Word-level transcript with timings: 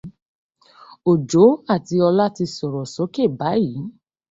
Òjó 1.11 1.43
àti 1.73 1.95
Ọlá 2.07 2.25
ti 2.35 2.43
sọ̀rọ̀ 2.55 2.85
sókè 2.93 3.23
báyìí. 3.39 3.81